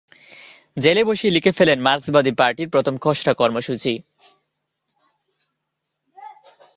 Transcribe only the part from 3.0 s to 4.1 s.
খসড়া কর্মসূচী।